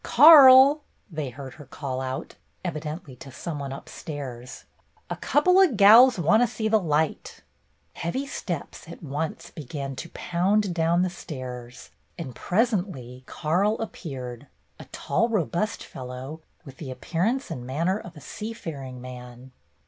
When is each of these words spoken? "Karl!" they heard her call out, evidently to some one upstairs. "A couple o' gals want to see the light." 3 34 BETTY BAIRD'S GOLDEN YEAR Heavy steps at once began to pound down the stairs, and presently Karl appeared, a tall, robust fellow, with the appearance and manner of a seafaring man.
"Karl!" 0.03 0.81
they 1.11 1.29
heard 1.29 1.53
her 1.53 1.65
call 1.65 2.01
out, 2.01 2.33
evidently 2.65 3.15
to 3.17 3.31
some 3.31 3.59
one 3.59 3.71
upstairs. 3.71 4.65
"A 5.11 5.15
couple 5.15 5.59
o' 5.59 5.71
gals 5.71 6.17
want 6.17 6.41
to 6.41 6.47
see 6.47 6.67
the 6.67 6.79
light." 6.79 7.43
3 8.01 8.11
34 8.11 8.11
BETTY 8.11 8.19
BAIRD'S 8.19 8.41
GOLDEN 8.41 8.55
YEAR 8.55 8.61
Heavy 8.63 8.71
steps 8.71 8.89
at 8.91 9.03
once 9.03 9.51
began 9.51 9.95
to 9.97 10.09
pound 10.09 10.73
down 10.73 11.03
the 11.03 11.09
stairs, 11.11 11.91
and 12.17 12.33
presently 12.35 13.23
Karl 13.27 13.77
appeared, 13.77 14.47
a 14.79 14.85
tall, 14.85 15.29
robust 15.29 15.83
fellow, 15.83 16.41
with 16.65 16.77
the 16.77 16.89
appearance 16.89 17.51
and 17.51 17.63
manner 17.67 17.99
of 17.99 18.17
a 18.17 18.21
seafaring 18.21 18.99
man. 19.01 19.51